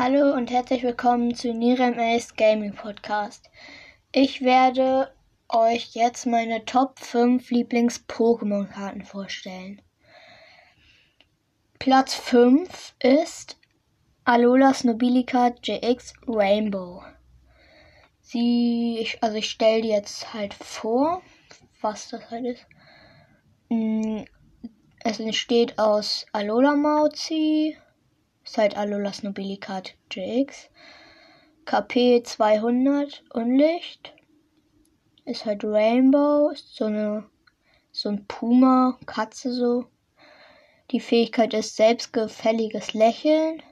[0.00, 3.50] Hallo und herzlich willkommen zu Nirem Ace Gaming Podcast.
[4.12, 5.12] Ich werde
[5.48, 9.82] euch jetzt meine Top 5 Lieblings-Pokémon-Karten vorstellen.
[11.80, 13.56] Platz 5 ist
[14.24, 17.02] Alolas Nobilica GX Rainbow.
[18.20, 21.22] Sie, ich, also ich stelle die jetzt halt vor,
[21.80, 22.66] was das halt ist.
[23.68, 24.22] Mm,
[25.00, 27.76] es entsteht aus Alola Mauzi,
[28.56, 30.70] halt Alolas Nobilicat GX.
[31.66, 34.14] KP 200 Unlicht.
[35.26, 37.28] Ist halt Rainbow, ist so eine
[37.92, 39.86] so ein Puma, Katze so.
[40.92, 43.62] Die Fähigkeit ist selbstgefälliges Lächeln.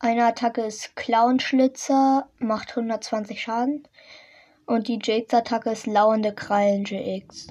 [0.00, 3.86] Eine Attacke ist Clown-Schlitzer, macht 120 Schaden.
[4.66, 7.46] Und die GX-Attacke ist lauernde Krallen GX.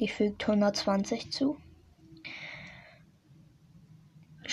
[0.00, 1.58] Die fügt 120 zu.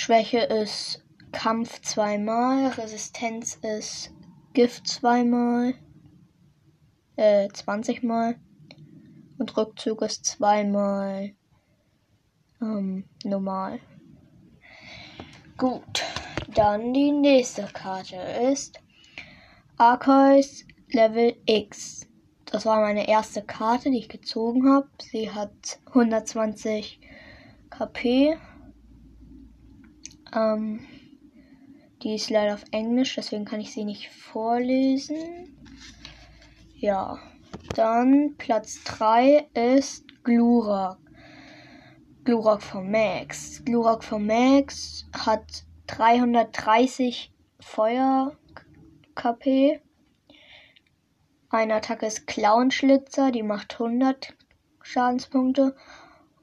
[0.10, 4.12] Schwäche ist Kampf zweimal, Resistenz ist
[4.54, 5.76] Gift zweimal,
[7.16, 8.36] äh, 20 mal.
[9.38, 11.36] Und Rückzug ist zweimal
[12.60, 13.82] ähm, normal.
[15.60, 16.04] Gut.
[16.56, 18.16] Dann die nächste Karte
[18.52, 18.82] ist
[19.78, 22.08] Arceus Level X.
[22.48, 24.90] Das war meine erste Karte, die ich gezogen habe.
[25.04, 27.00] Sie hat 120
[27.70, 28.40] KP.
[30.36, 30.82] Ähm,
[32.04, 35.58] die ist leider auf Englisch, deswegen kann ich sie nicht vorlesen.
[36.76, 37.20] Ja,
[37.76, 40.98] dann Platz 3 ist Glurak.
[42.24, 43.64] Glurak von Max.
[43.66, 48.38] Glurak von Max hat 330 Feuer
[49.16, 49.82] KP.
[51.50, 54.36] Eine Attacke ist Clownschlitzer, die macht 100
[54.84, 55.76] Schadenspunkte.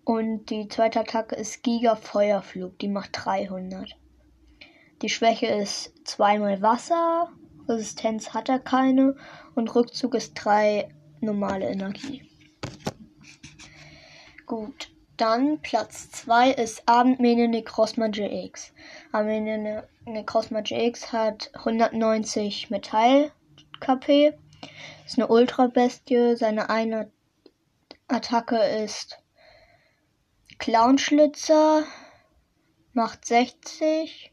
[0.07, 3.97] Und die zweite Attacke ist Giga Feuerflug, die macht 300.
[5.03, 7.33] Die Schwäche ist zweimal Wasser,
[7.69, 9.17] Resistenz hat er keine
[9.57, 12.23] und Rückzug ist drei normale Energie.
[14.47, 18.73] Gut, dann Platz 2 ist Abendmähne Necrosma GX.
[19.11, 24.35] Abendmähne Necrosma GX hat 190 Metall-KP.
[25.05, 26.37] Ist eine Ultra-Bestie.
[26.37, 27.11] Seine eine
[28.07, 29.19] Attacke ist
[30.59, 31.85] Clownschlitzer.
[32.93, 34.33] Macht 60.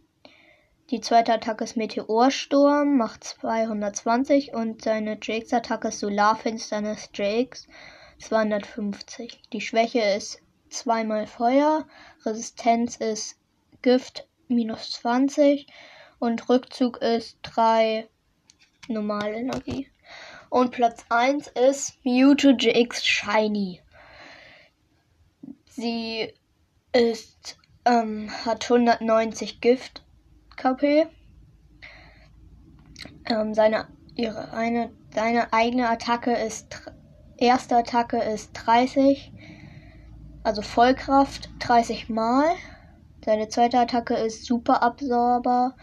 [0.89, 2.97] Die zweite Attacke ist Meteorsturm.
[2.97, 4.53] Macht 220.
[4.53, 7.67] Und seine Jakes-Attacke ist Solarfinsternis Jakes.
[8.19, 9.41] 250.
[9.51, 11.85] Die Schwäche ist zweimal Feuer,
[12.25, 13.37] Resistenz ist
[13.81, 15.67] Gift minus 20
[16.19, 18.07] und Rückzug ist 3
[18.87, 19.89] Normalenergie.
[20.49, 23.82] Und Platz 1 ist Mewtwo GX Shiny.
[25.75, 26.33] Sie
[26.91, 30.03] ist, ähm, hat 190 Gift
[30.55, 31.07] KP.
[33.25, 36.91] Ähm, seine, ihre, eine, seine eigene Attacke ist,
[37.37, 39.33] erste Attacke ist 30
[40.43, 42.45] also Vollkraft 30 Mal.
[43.23, 45.75] Seine zweite Attacke ist Super Absorber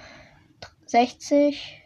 [0.87, 1.83] 60.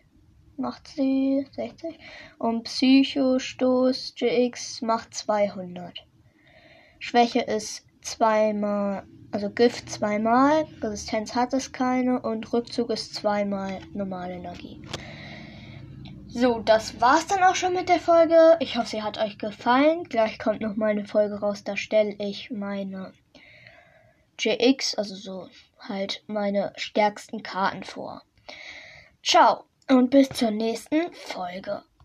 [0.56, 1.98] Macht sie 60.
[2.38, 6.04] Und Psychostoß GX macht 200.
[6.98, 14.34] Schwäche ist zweimal, also Gift zweimal, Resistenz hat es keine und Rückzug ist zweimal normale
[14.34, 14.80] Energie.
[16.28, 18.56] So, das war's dann auch schon mit der Folge.
[18.58, 20.02] Ich hoffe, sie hat euch gefallen.
[20.04, 23.12] Gleich kommt noch mal eine Folge raus, da stelle ich meine
[24.40, 25.48] JX, also so
[25.78, 28.22] halt meine stärksten Karten vor.
[29.22, 31.84] Ciao und bis zur nächsten Folge.